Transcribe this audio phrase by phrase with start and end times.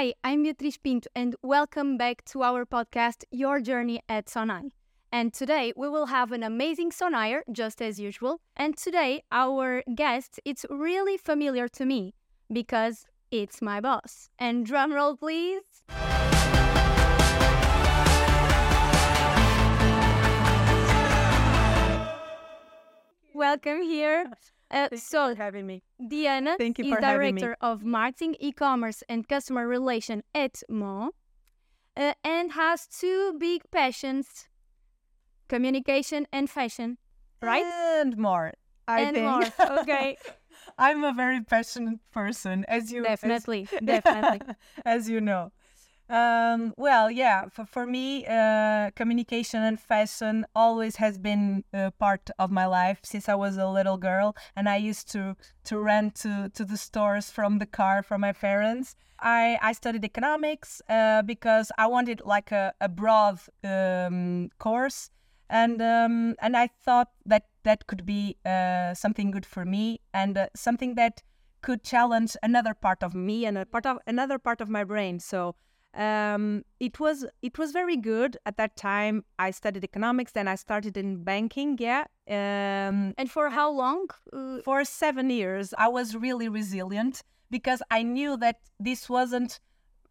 [0.00, 4.70] Hi, I'm Beatriz Pinto, and welcome back to our podcast, Your Journey at Sonae.
[5.12, 8.40] And today we will have an amazing Sonayer, just as usual.
[8.56, 12.14] And today our guest, it's really familiar to me
[12.50, 14.30] because it's my boss.
[14.38, 15.82] And drum roll, please.
[23.34, 24.32] Welcome here.
[24.70, 25.82] Uh, so, having me.
[26.08, 27.40] Diana Thank you is for having me.
[27.40, 31.10] Director of Marketing, E-commerce and Customer Relation at MO
[31.96, 34.48] uh, and has two big passions,
[35.48, 36.98] communication and fashion,
[37.42, 37.64] right?
[37.64, 38.52] And more.
[38.86, 39.26] I and think.
[39.26, 39.78] more.
[39.80, 40.16] Okay.
[40.78, 44.40] I'm a very passionate person, as you as- Definitely, definitely.
[44.84, 45.52] as you know.
[46.10, 52.30] Um, well, yeah, for, for me, uh, communication and fashion always has been a part
[52.36, 56.10] of my life since I was a little girl, and I used to to run
[56.22, 58.96] to, to the stores from the car from my parents.
[59.20, 65.10] I, I studied economics uh, because I wanted like a, a broad um, course,
[65.48, 70.36] and um, and I thought that that could be uh, something good for me and
[70.36, 71.22] uh, something that
[71.62, 75.20] could challenge another part of me and a part of another part of my brain.
[75.20, 75.54] So
[75.94, 79.24] um, it was it was very good at that time.
[79.38, 81.76] I studied economics, then I started in banking.
[81.78, 84.06] Yeah, um, and for how long?
[84.32, 89.60] Uh, for seven years, I was really resilient because I knew that this wasn't.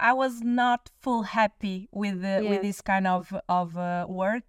[0.02, 2.50] I was not full happy with the, Yeah.
[2.50, 4.44] with this kind of of uh, work.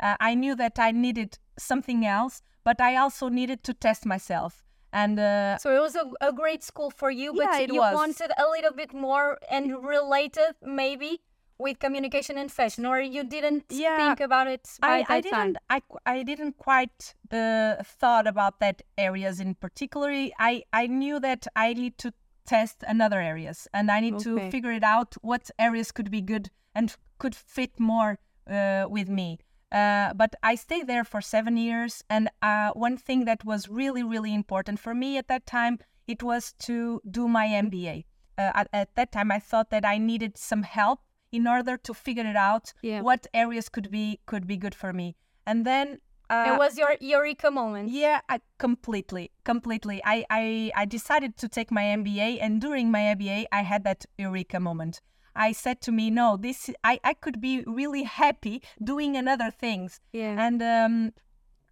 [0.00, 4.64] Uh, I knew that I needed something else, but I also needed to test myself.
[4.92, 7.80] And uh, so it was a, a great school for you, but Yeah, it you
[7.80, 7.94] was.
[7.94, 11.20] wanted a little bit more and related maybe
[11.58, 15.56] with communication and fashion, or you didn't Yeah, think about it by I, I didn't
[15.70, 20.10] I, I didn't quite uh, thought about that areas in particular.
[20.38, 22.12] I I knew that I need to
[22.44, 24.24] test another areas and I need Okay.
[24.24, 28.18] to figure it out what areas could be good and could fit more
[28.50, 29.38] uh, with me.
[29.72, 34.02] Uh, but I stayed there for seven years, and uh, one thing that was really
[34.02, 38.04] really important for me at that time it was to do my MBA.
[38.36, 41.00] Uh, at, at that time, I thought that I needed some help
[41.30, 43.00] in order to figure it out Yeah.
[43.00, 45.16] what areas could be could be good for me
[45.46, 47.88] and then uh, it was your eureka moment.
[47.90, 53.00] yeah I, completely completely I, I i decided to take my mba and during my
[53.16, 55.00] mba i had that eureka moment
[55.34, 60.00] i said to me no this i, I could be really happy doing another things
[60.12, 60.36] Yeah.
[60.38, 61.12] and um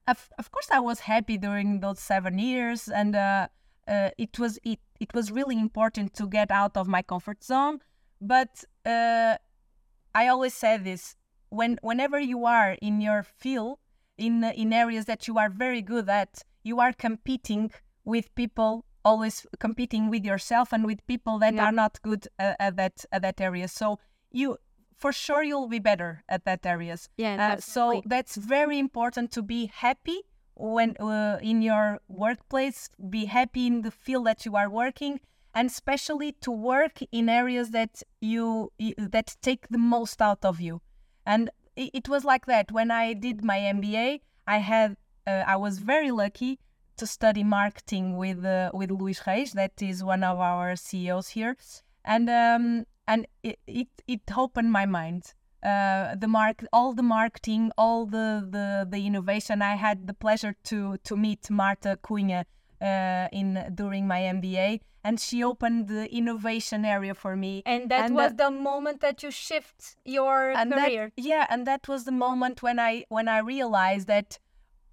[0.07, 3.49] of, of course i was happy during those seven years and uh,
[3.89, 7.81] uh, it was it, it was really important to get out of my comfort zone
[8.21, 9.37] but uh,
[10.15, 11.17] I always say this:
[11.51, 13.79] when whenever you are in your field,
[14.19, 17.71] in in areas that you are very good at, you are competing
[18.05, 18.85] with people.
[19.05, 21.67] Always competing with yourself and with people that Yeah.
[21.67, 23.67] are not good at, at that at that area.
[23.69, 23.99] So
[24.31, 24.59] you,
[24.95, 27.09] for sure, you'll be better at that areas.
[27.17, 30.21] Yeah, Uh, so that's very important to be happy
[30.55, 32.91] when uh, in your workplace.
[33.09, 35.21] Be happy in the field that you are working,
[35.55, 38.71] and especially to work in areas that you
[39.15, 40.81] that take the most out of you.
[41.25, 44.21] And it, it was like that when I did my MBA.
[44.47, 44.97] I had
[45.27, 46.59] uh, I was very lucky
[47.01, 51.57] to study marketing with uh, with Luis Reis, that is one of our CEOs here,
[52.05, 55.23] and um, and it, it it opened my mind.
[55.63, 59.63] Uh, the mark, all the marketing, all the, the the innovation.
[59.63, 60.79] I had the pleasure to
[61.09, 62.45] to meet Marta Cunha
[62.81, 67.63] uh, in during my MBA, and she opened the innovation area for me.
[67.67, 71.13] and that and was that- the moment that you shift your career.
[71.17, 74.39] That, yeah, and that was the moment when I when I realized that,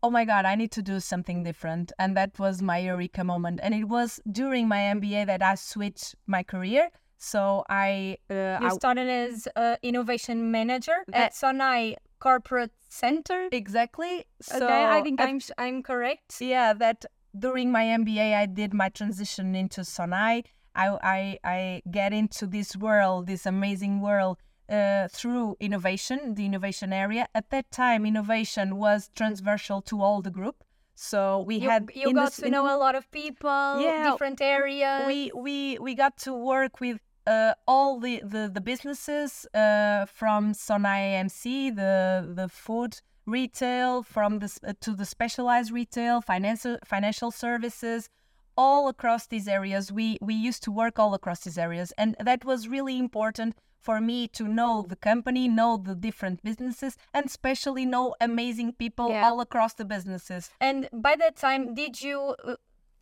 [0.04, 3.60] oh my God, I need to do something different, and that was my eureka moment.
[3.64, 6.90] And it was during my MBA that I switched my career.
[7.18, 13.50] So I, uh, You I started as uh, innovation manager at Sonae Corporate Center.
[13.52, 14.26] exactly.
[14.42, 16.38] So okay, I think I'm I'm correct.
[16.40, 17.06] yeah that
[17.38, 20.44] during my mba i did my transition into sonae
[20.76, 24.38] i i, I get into this world this amazing world
[24.70, 30.32] uh, through innovation the innovation area at that time innovation was transversal to all the
[30.32, 30.64] group
[30.96, 34.42] so we You, had you got this- to know a lot of people, Yeah, different
[34.42, 35.06] areas.
[35.06, 36.98] we we we got to work with
[37.28, 41.96] uh, all the the, the businesses uh, from Sonae MC, the
[42.40, 42.92] the food
[43.28, 48.10] retail, from the uh, to the specialized retail, financial financial services,
[48.56, 49.92] all across these areas.
[49.92, 54.02] We we used to work all across these areas, and that was really important for
[54.02, 59.26] me to know the company, know the different businesses, and especially know amazing people Yeah.
[59.26, 60.50] all across the businesses.
[60.60, 62.56] And by that time, did you uh,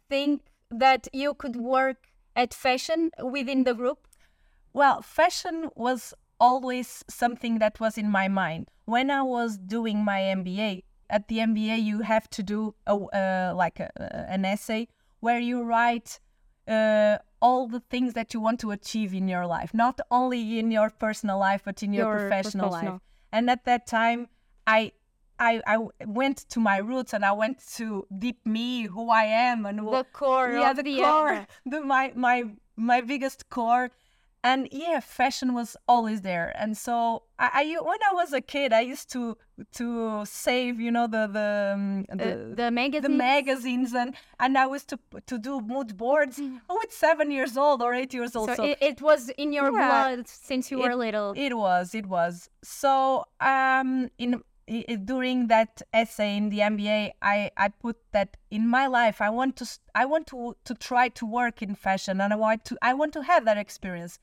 [0.10, 4.07] think that you could work at fashion within the group?
[4.74, 8.69] Well, fashion was always something that was in my mind.
[8.86, 13.54] When I was doing my MBA, at the MBA you have to do a, uh,
[13.56, 13.89] like a,
[14.30, 14.88] an essay
[15.22, 16.19] where you write
[16.68, 20.68] uh, all the things that you want to achieve in your life, not only in
[20.77, 22.94] your personal life but in your, Your professional, professional.
[22.94, 23.01] life.
[23.36, 24.19] And at that time,
[24.77, 24.80] I.
[25.38, 25.77] I, I
[26.21, 27.86] went to my roots and I went to
[28.24, 32.38] deep me, who I am, and The core yeah, the, the core, the my my
[32.89, 33.86] my biggest core,
[34.50, 36.47] and yeah, fashion was always there.
[36.62, 36.95] And so
[37.45, 39.21] I, I when I was a kid, I used to
[39.80, 39.88] to
[40.25, 42.31] save, you know, the the um, Uh, the,
[42.62, 43.06] the magazine.
[43.07, 44.09] the magazines and
[44.44, 44.97] and I was to
[45.31, 46.36] to do mood boards.
[46.69, 48.50] Oh, it's seven years old or eight years old.
[48.50, 49.88] So, So, it, it was in your Yeah.
[49.88, 51.30] blood since you were little.
[51.45, 52.33] it was, it was.
[52.63, 53.89] So um,
[54.24, 54.31] in
[55.13, 59.18] during that essay in the MBA, I I put that in my life.
[59.27, 59.65] I want to
[60.01, 60.38] I want to
[60.68, 63.57] to try to work in fashion, and I want to I want to have that
[63.57, 64.13] experience.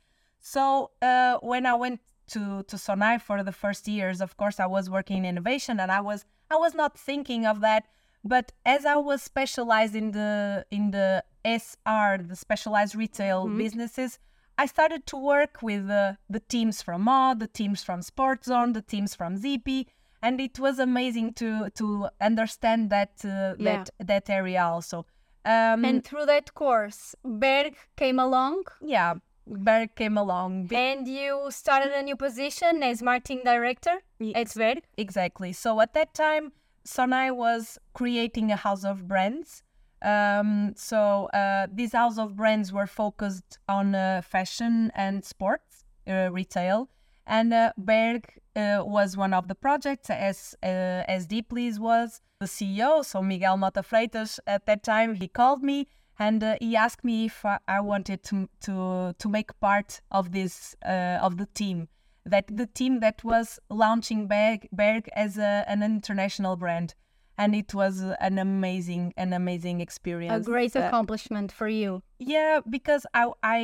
[0.43, 2.01] So uh, when I went
[2.35, 5.91] to to Sonae for the first years, of course, I was working in innovation, and
[5.91, 7.85] I was I was not thinking of that.
[8.25, 14.19] But as I was specialized in the in the SR, the specialized retail businesses,
[14.59, 18.73] I started to work with uh, the teams from Mod, the teams from Sports Zone,
[18.75, 19.87] the teams from ZP,
[20.23, 23.85] and it was amazing to to understand that uh, Yeah.
[23.85, 25.07] that that area also.
[25.45, 29.15] Um, and through that course, Berg came along yeah,
[29.47, 30.69] Berg came along.
[30.73, 34.03] And you started a new position as marketing director
[34.35, 34.83] at Berg.
[34.97, 35.53] Exactly.
[35.53, 36.53] So at that time,
[36.87, 39.63] Sonae was creating a house of brands.
[40.03, 46.29] Um, so uh, these house of brands were focused on uh, fashion and sports uh,
[46.33, 46.89] retail,
[47.25, 52.47] and uh, Berg uh, was one of the projects, as uh, as Deeply's was the
[52.47, 53.05] CEO.
[53.05, 55.87] So Miguel Mota Freitas at that time he called me
[56.25, 58.37] and uh, he asked me if I, I wanted to
[58.67, 58.75] to
[59.23, 60.55] to make part of this
[60.95, 61.79] uh, of the team
[62.33, 63.49] that the team that was
[63.83, 66.89] launching Berg, Berg as a, an international brand
[67.43, 67.95] and it was
[68.29, 70.47] an amazing an amazing experience.
[70.47, 71.91] A great Uh, accomplishment for you.
[72.35, 73.25] yeah because I,
[73.57, 73.61] I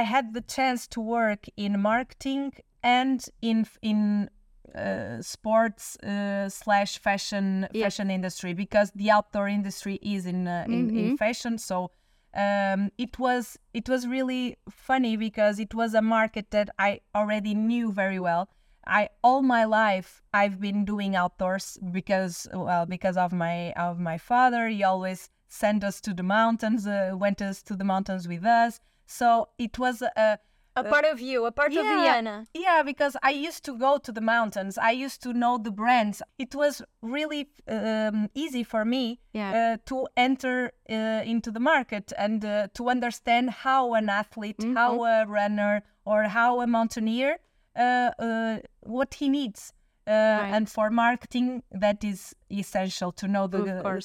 [0.00, 2.46] i had the chance to work in marketing
[2.82, 3.18] and
[3.50, 3.58] in
[3.92, 4.00] in
[4.74, 7.84] uh, sports uh, slash fashion Yeah.
[7.84, 11.90] fashion industry because the outdoor industry is in uh, in, in fashion so
[12.34, 17.54] um, it was it was really funny because it was a market that I already
[17.54, 18.50] knew very well.
[18.86, 24.18] I all my life I've been doing outdoors because well because of my of my
[24.18, 24.68] father.
[24.68, 28.80] He always sent us to the mountains, uh, went us to the mountains with us.
[29.06, 30.38] So it was a
[30.76, 32.46] A part of you, a part of Diana.
[32.54, 34.76] yeah, because I used to go to the mountains.
[34.78, 36.22] I used to know the brands.
[36.38, 39.52] It was really um, easy for me Yeah.
[39.58, 45.04] uh, to enter uh, into the market and uh, to understand how an athlete, how
[45.04, 47.38] a runner, or how a mountaineer,
[47.74, 49.72] uh, uh, what he needs.
[50.08, 53.58] Uh, And for marketing, that is essential to know the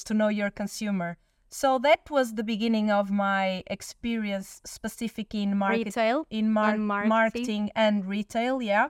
[0.08, 1.16] to know your consumer.
[1.52, 6.86] So that was the beginning of my experience, specific in marketing Retail in mar- and
[6.86, 7.08] marketing.
[7.08, 7.70] marketing.
[7.76, 8.88] and retail yeah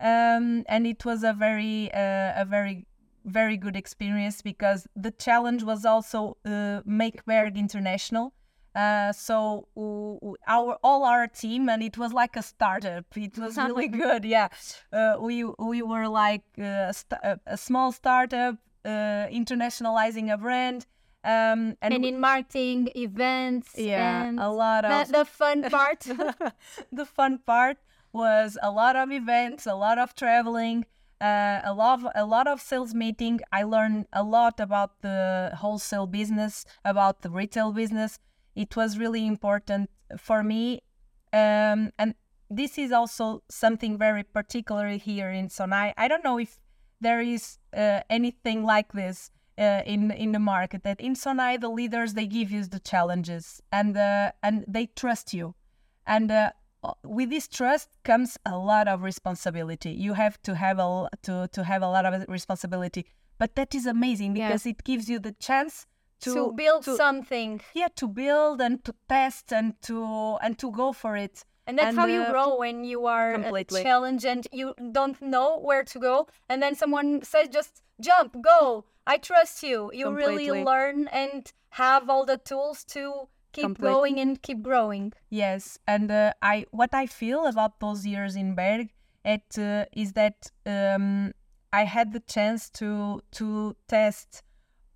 [0.00, 2.86] um, and it was a very uh, a very
[3.24, 8.32] very good experience because the challenge was also uh, make Berg international
[8.74, 9.68] uh, so
[10.46, 14.48] our all our team and it was like a startup it was really good yeah
[14.92, 20.38] uh, we we were like uh, a, st- a, a small startup uh, internationalizing a
[20.38, 20.86] brand
[21.22, 26.00] um, and, and in marketing, events, yeah and a lot of the, the fun part.
[26.92, 27.76] the fun part
[28.12, 30.86] was a lot of events, a lot of traveling,
[31.20, 33.40] uh, a lot of, a lot of sales meeting.
[33.52, 38.18] I learned a lot about the wholesale business, about the retail business.
[38.54, 40.80] It was really important for me,
[41.32, 42.14] um, and
[42.48, 45.92] this is also something very particular here in Sonae.
[45.96, 46.58] I don't know if
[47.00, 50.82] there is uh, anything like this uh, in in the market.
[50.82, 55.34] That in Sonae, the leaders they give you the challenges and uh, and they trust
[55.34, 55.54] you,
[56.06, 56.50] and uh,
[57.04, 59.90] with this trust comes a lot of responsibility.
[59.90, 63.04] You have to have a to to have a lot of responsibility,
[63.38, 64.48] but that is amazing Yeah.
[64.48, 65.86] because it gives you the chance
[66.20, 67.60] to, to, build to- something.
[67.74, 69.96] yeah to build and to test and to
[70.42, 71.44] and to go for it.
[71.66, 73.82] And that's And, how you uh, grow when you are completely.
[73.82, 76.26] challenged and you don't know where to go.
[76.48, 78.84] And then someone says, just jump, go.
[79.06, 79.90] I trust you.
[79.94, 83.94] You really learn and have all the tools to keep Completely.
[83.94, 85.12] going and keep growing.
[85.28, 88.90] Yes, and uh, I what I feel about those years in Berg
[89.24, 91.32] it uh, is that um,
[91.72, 94.42] I had the chance to to test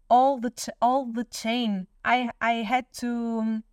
[0.08, 1.86] all the ch- all the chain.
[2.04, 3.64] I I had to um,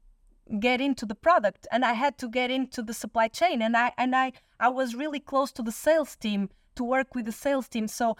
[0.59, 3.93] get into the product and I had to get into the supply chain and I
[3.97, 7.67] and I I was really close to the sales team to work with the sales
[7.69, 8.17] team so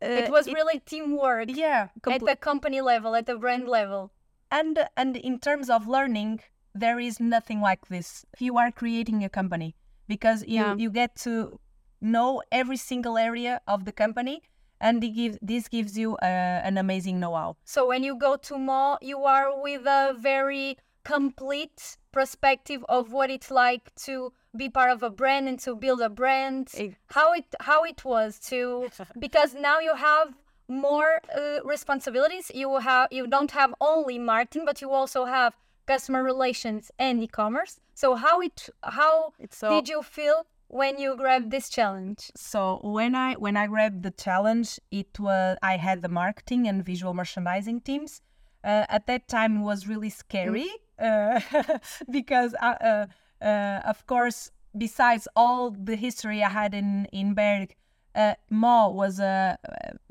[0.00, 4.10] it was really teamwork yeah at the company level at the brand level.
[4.50, 6.40] And and in terms of learning
[6.74, 8.24] there is nothing like this.
[8.38, 9.74] You are creating a company
[10.08, 10.74] because you Yeah.
[10.76, 11.60] you get to
[12.00, 14.42] know every single area of the company
[14.80, 16.24] and it give, this gives you uh,
[16.68, 17.56] an amazing know-how.
[17.64, 23.30] So when you go to MO, you are with a very complete perspective of what
[23.30, 26.68] it's like to be part of a brand and to build a brand.
[27.08, 28.88] How it how it was to
[29.18, 30.34] because now you have
[30.68, 32.50] more uh, responsibilities.
[32.54, 35.54] You have you don't have only marketing, but you also have
[35.86, 37.80] customer relations and e-commerce.
[37.94, 42.30] So how it how So- did you feel when you grabbed this challenge?
[42.36, 46.84] so when i when i grabbed the challenge it was i had the marketing and
[46.84, 48.22] visual merchandising teams
[48.62, 51.40] uh, at that time it was really scary uh,
[52.18, 53.06] because uh,
[53.42, 57.74] uh, of course besides all the history i had in in berg
[58.14, 59.58] uh, MO was a,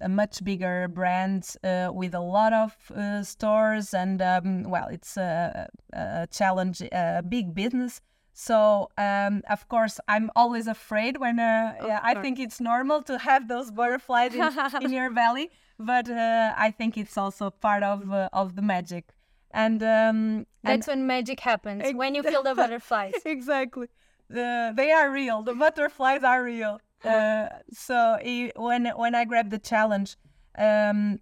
[0.01, 5.17] a much bigger brand uh, with a lot of uh, stores, and um, well, it's
[5.17, 8.01] a, a challenge, a big business.
[8.33, 13.17] So, um, of course, I'm always afraid when uh, yeah, I think it's normal to
[13.17, 14.49] have those butterflies in,
[14.81, 19.09] in your belly, but uh, I think it's also part of uh, of the magic.
[19.51, 21.83] And um, That's when magic happens.
[21.93, 23.13] when you feel the butterflies.
[23.25, 23.87] exactly.
[24.29, 25.41] The, they are real.
[25.41, 26.79] The butterflies are real.
[27.01, 28.17] Uh, so
[28.57, 30.17] when when I grabbed the challenge,
[30.57, 31.21] um,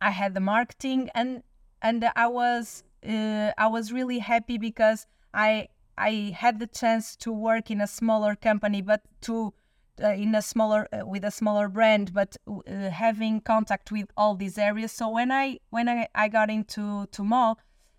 [0.00, 1.42] I had the marketing and
[1.82, 5.68] and I was uh, I was really happy because I
[5.98, 9.52] I had the chance to work in a smaller company, but to
[10.02, 14.34] uh, in a smaller uh, with a smaller brand, but uh, having contact with all
[14.34, 14.92] these areas.
[14.92, 17.56] So when I when I, I got into to MO,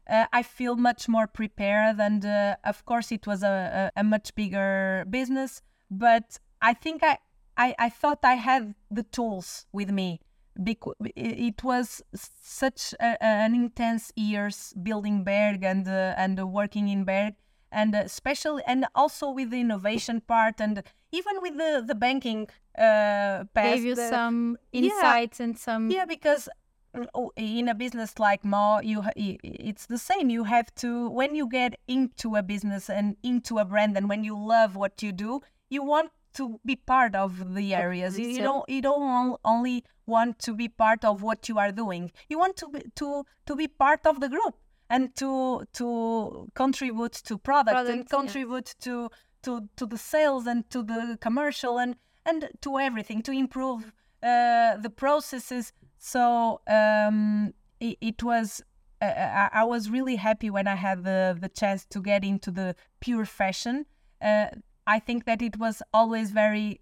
[0.09, 4.03] uh, I feel much more prepared, and uh, of course it was a, a, a
[4.03, 5.61] much bigger business.
[5.89, 7.17] But I think I,
[7.57, 10.19] I I thought I had the tools with me.
[10.63, 17.03] Because it was such a, an intense years building Berg and uh, and working in
[17.03, 17.33] Berg,
[17.75, 23.43] and especially and also with the innovation part and even with the the banking uh,
[23.53, 24.81] past, Gave you the- some yeah.
[24.81, 26.49] insights and some yeah, because
[26.95, 30.29] mm, oh, in a business like MO, you it's the same.
[30.29, 34.23] You have to when you get into a business and into a brand, and when
[34.23, 38.19] you love what you do, you want to be part of the areas.
[38.19, 42.11] You, you don't you don't only want to be part of what you are doing.
[42.29, 44.55] You want to be, to to be part of the group
[44.89, 48.17] and to to contribute to product and Product, yeah.
[48.17, 49.09] contribute to
[49.43, 53.91] to to the sales and to the commercial and and to everything to improve
[54.23, 55.71] uh, the processes.
[55.97, 58.61] So um, it, it was.
[59.01, 62.51] Uh, I, I was really happy when I had the the chance to get into
[62.51, 63.85] the pure fashion.
[64.21, 64.47] Uh,
[64.87, 66.81] I think that it was always very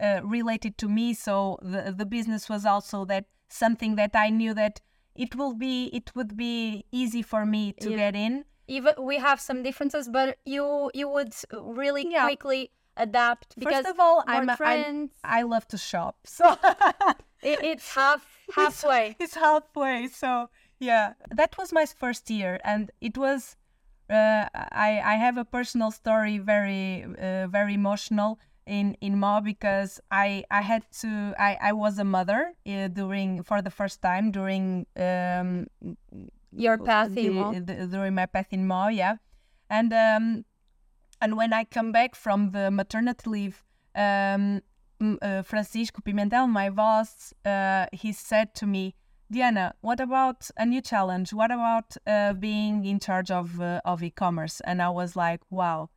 [0.00, 1.14] uh, related to me.
[1.14, 4.80] So the the business was also that something that I knew that
[5.14, 7.96] it will be it would be easy for me to Yeah.
[7.96, 8.44] get in.
[8.68, 12.24] even we have some differences, but you you would really Yeah.
[12.26, 15.10] quickly adapt because First of all, I'm, I'm.
[15.24, 16.56] I love to shop, so
[17.42, 18.22] it, it's half
[18.56, 19.16] halfway.
[19.18, 20.08] It's halfway.
[20.08, 23.56] So yeah, that was my first year, and it was.
[24.10, 24.46] Uh,
[24.88, 30.44] I I have a personal story, very uh, very emotional in in MO because I
[30.50, 34.86] I had to I I was a mother uh, during for the first time during
[34.96, 35.66] um
[36.52, 37.52] Your path the- in MO.
[37.60, 39.16] the- during my path in MO, yeah,
[39.70, 40.44] and um
[41.20, 43.64] and when I come back from the maternity leave,
[43.94, 44.60] um,
[45.00, 48.94] uh, Francisco Pimentel, my boss, uh, he said to me,
[49.30, 51.32] Diana, what about a new challenge?
[51.32, 54.60] What about uh, being in charge of uh, of e-commerce?
[54.64, 55.90] And I was like, wow.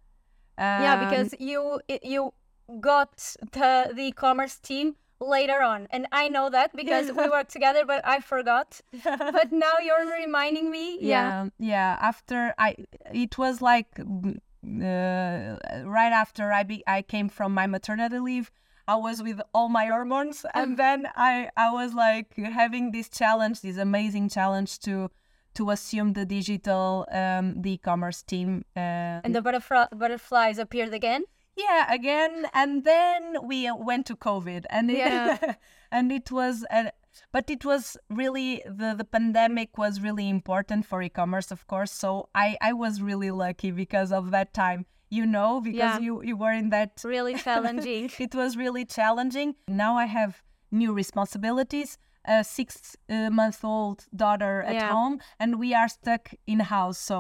[0.58, 2.34] yeah, Um, because you you
[2.80, 3.18] got
[3.52, 8.06] the the e-commerce team later on, and I know that because we worked together, but
[8.06, 8.82] I forgot.
[9.04, 10.98] but now you're reminding me.
[11.02, 12.76] yeah yeah after i
[13.14, 18.52] it was like mm, uh, right after i be, i came from my maternity leave
[18.88, 23.62] i was with all my hormones and then i i was like having this challenge
[23.62, 25.10] this amazing challenge to
[25.54, 31.24] to assume the digital um the e-commerce team uh, And the butterfly, butterflies appeared again.
[31.56, 35.38] Yeah again and then we uh, went to covid and it, Yeah.
[35.92, 36.90] and it was uh,
[37.32, 42.30] but it was really the the pandemic was really important for e-commerce of course so
[42.36, 46.00] i i was really lucky because of that time you know because Yeah.
[46.06, 48.10] you you were in that Really challenging.
[48.20, 51.98] it was really challenging now i have new responsibilities
[52.28, 54.92] a six uh, month old daughter at Yeah.
[54.94, 57.18] home and we are stuck in house so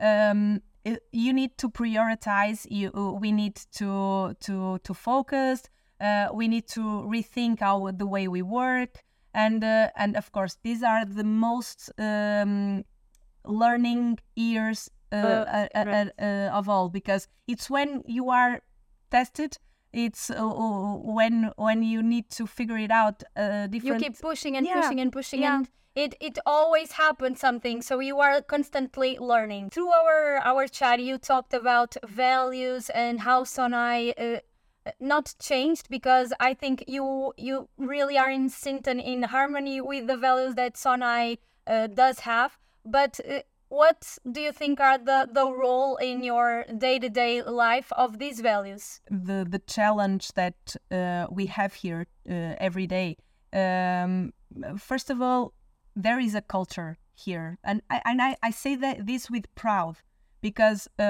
[0.00, 0.58] um uh,
[1.12, 2.66] you need to prioritize.
[2.70, 2.90] You
[3.20, 5.62] we need to to to focus.
[6.00, 9.02] Uh, we need to rethink our the way we work,
[9.34, 12.84] and uh, and of course these are the most um,
[13.44, 16.10] learning years uh, uh, uh, right.
[16.20, 18.60] uh, of all because it's when you are
[19.10, 19.58] tested.
[19.92, 23.22] It's uh, uh, when when you need to figure it out.
[23.36, 25.56] Uh, You keep pushing and Yeah, pushing and pushing yeah.
[25.56, 31.00] and it, it always happens something so you are constantly learning through our our chat
[31.00, 34.40] you talked about values and how sonae uh,
[35.00, 40.06] not changed because i think you you really are in sync and in harmony with
[40.06, 45.28] the values that sonae uh, does have but uh, what do you think are the
[45.32, 49.00] the role in your day-to-day life of these values?
[49.10, 53.16] The the challenge that uh, we have here uh, every day.
[53.52, 54.32] Um,
[54.78, 55.52] first of all,
[55.96, 59.96] there is a culture here, and I and I, I say that this with proud
[60.40, 61.02] because uh,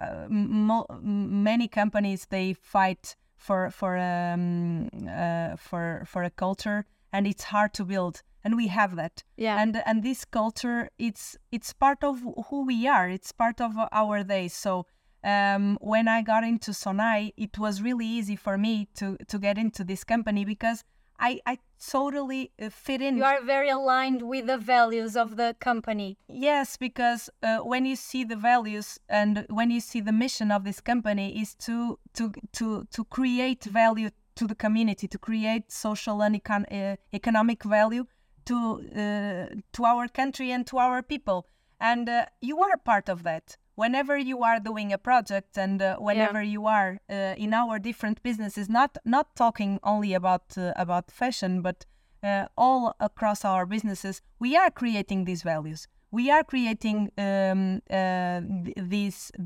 [0.00, 7.44] uh, many companies they fight for for um, uh, for for a culture, and it's
[7.44, 9.24] hard to build, and we have that.
[9.36, 9.60] Yeah.
[9.60, 13.08] And and this culture it's it's part of who we are.
[13.08, 14.86] It's part of our days so
[15.24, 19.58] um, when i got into sonae it was really easy for me to to get
[19.58, 20.84] into this company because
[21.18, 23.16] i i totally uh, fit in.
[23.16, 26.18] You are very aligned with the values of the company.
[26.28, 30.64] Yes, because uh, when you see the values and when you see the mission of
[30.64, 36.22] this company is to to to to create value to the community, to create social
[36.22, 38.04] and econ- uh, economic value
[38.48, 41.40] to uh, to our country and to our people,
[41.80, 43.56] and uh, you are part of that.
[43.82, 48.22] Whenever you are doing a project and uh, whenever you are uh, in our different
[48.22, 51.86] businesses, not not talking only about uh, about fashion, but
[52.22, 55.86] uh, all across our businesses, we are creating these values.
[56.10, 58.40] We are creating um, uh,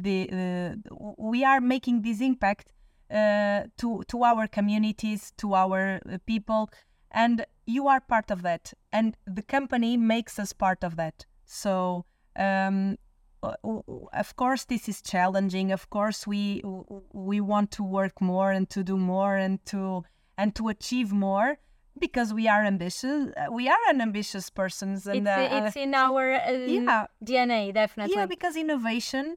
[0.02, 2.72] the uh, we are making this impact
[3.10, 6.70] uh, to to our communities, to our uh, people,
[7.12, 8.72] and you are part of that.
[8.92, 11.26] And the company makes us part of that.
[11.44, 12.04] So.
[12.34, 12.96] Um,
[13.42, 13.54] uh,
[14.12, 16.62] of course this is challenging of course we
[17.12, 20.04] we want to work more and to do more and to
[20.38, 21.58] and to achieve more
[21.98, 25.92] because we are ambitious uh, we are an ambitious persons and it's, uh, it's in
[25.92, 29.36] our uh, yeah dna definitely yeah because innovation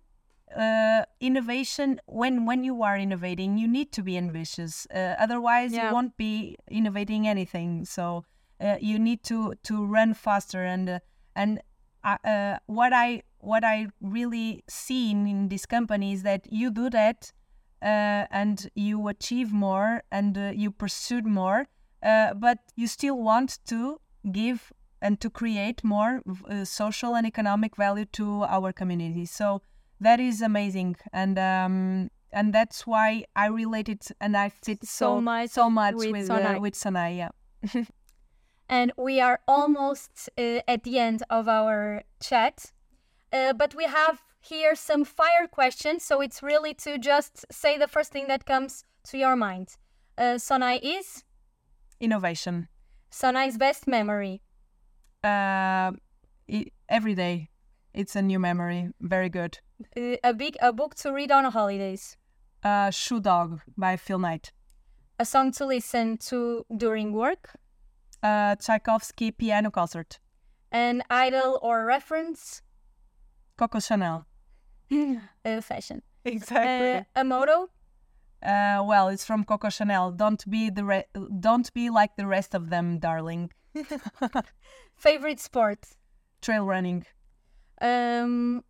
[0.55, 4.88] uh, innovation when when you are innovating you need to be ambitious.
[4.93, 5.88] Uh, otherwise Yeah.
[5.88, 7.86] you won't be innovating anything.
[7.86, 8.25] So
[8.62, 10.63] uh, you need to to run faster.
[10.63, 10.99] And uh,
[11.36, 11.62] and
[12.03, 16.89] uh, uh, what i what i really seen in, this company is that you do
[16.89, 17.31] that
[17.81, 21.67] uh, and you achieve more and uh, you pursued more.
[22.03, 23.99] Uh, but you still want to
[24.31, 29.25] give and to create more uh, social and economic value to our community.
[29.25, 29.62] So
[29.99, 30.95] that is amazing.
[31.13, 35.95] And um and that's why i related and i fit So so much so much
[35.95, 36.58] with with Sonae.
[36.58, 37.29] uh, with Sonae, yeah.
[38.69, 42.71] And we are almost uh, at the end of our chat.
[43.31, 47.88] Uh, but we have here some fire questions so it's really to just say the
[47.88, 49.67] first thing that comes to your mind.
[50.17, 51.23] Uh, sonae is?
[51.99, 52.67] Innovation.
[53.12, 54.41] Sonae's best memory.
[55.23, 55.91] Uh
[56.89, 57.49] every day.
[57.93, 58.89] It's a new memory.
[58.99, 59.58] Very good.
[59.58, 59.64] uh,
[60.23, 62.17] a big a book to read on holidays.
[62.63, 64.51] Uh shoe dog by phil knight.
[65.19, 67.55] A song to listen to during work.
[68.23, 70.19] Uh tchaikovsky piano concert.
[70.71, 72.61] An idol or reference.
[73.57, 74.25] Coco chanel.
[75.45, 76.01] Uh, fashion.
[76.25, 76.91] Exactly.
[76.97, 77.69] Uh, a motto.
[78.43, 80.11] Uh, well, it's from Coco Chanel.
[80.11, 81.05] Don't be the re-
[81.39, 83.51] don't be like the rest of them, darling.
[84.95, 85.79] favorite sport.
[86.41, 87.05] Trail running.
[87.81, 88.63] um,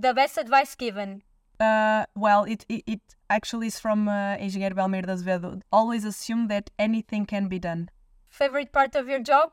[0.00, 1.22] the best advice given
[1.58, 5.60] Uh, well, it, it it actually is from uh, Engenheiro Belmiro de Azevedo.
[5.72, 7.88] Always assume that anything can be done.
[8.28, 9.52] favorite part of your job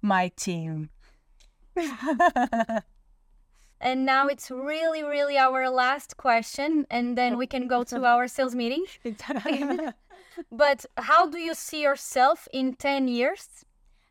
[0.00, 0.90] My team.
[3.80, 8.26] And now it's really, really our last question, and then we can go to our
[8.26, 8.84] sales meeting.
[10.52, 13.64] But how do you see yourself in 10 years?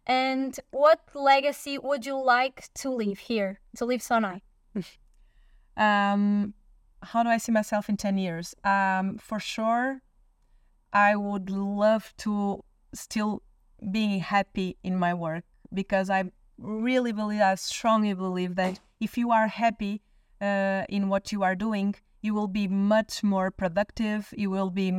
[0.06, 4.41] And what legacy would you like to leave here, to leave Sonae?
[5.78, 6.54] um,
[7.04, 8.56] how do I see myself in ten years?
[8.63, 10.02] Um, for sure,
[10.94, 12.63] I would love to
[12.94, 13.44] still
[13.92, 19.32] being happy in my work because I really believe, I strongly believe that if you
[19.32, 20.02] are happy
[20.42, 24.34] uh, in what you are doing, you will be much more productive.
[24.36, 24.90] You will be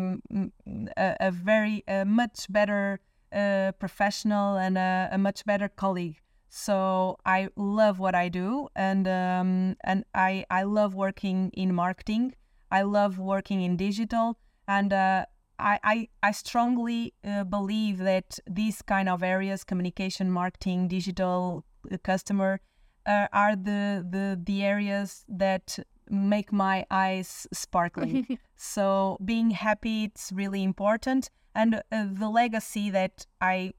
[0.96, 3.00] a, a very, a much better
[3.32, 6.20] uh, professional and a, a much better colleague.
[6.48, 12.34] So I love what I do, and um, and I I love working in marketing.
[12.70, 15.26] I love working in digital, and uh,
[15.58, 21.98] I, I I strongly uh, believe that these kind of areas, communication, marketing, digital, uh,
[22.02, 22.60] customer,
[23.04, 25.78] uh, are the the the areas that
[26.10, 28.38] make my eyes sparkling.
[28.56, 33.74] so being happy, it's really important, and uh, the legacy that I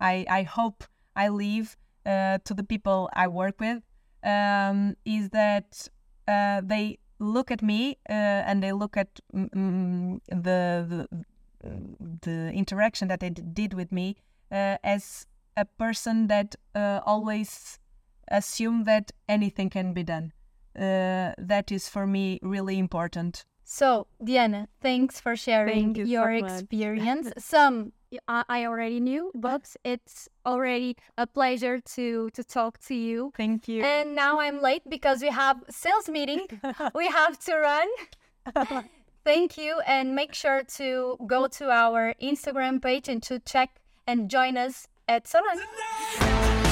[0.00, 3.82] I I hope I leave uh, to the people I work with
[4.24, 5.88] um, is that
[6.28, 11.22] uh, they look at me uh, and they look at mm, the, the,
[12.22, 14.16] the interaction that they did with me
[14.50, 17.78] uh, as a person that uh, always
[18.28, 20.32] assume that anything can be done.
[20.76, 23.44] Uh, that is for me really important.
[23.64, 27.32] So, Diana, thanks for sharing Thank you your so experience.
[27.38, 27.92] Some
[28.28, 33.32] I I already knew, but it's already a pleasure to to talk to you.
[33.36, 33.82] Thank you.
[33.82, 36.46] And now I'm late because we have sales meeting.
[36.94, 37.88] we have to run.
[39.24, 43.70] Thank you, and make sure to go to our Instagram page and to check
[44.06, 46.65] and join us at Sonae.